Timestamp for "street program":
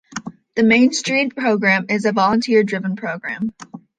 0.93-1.85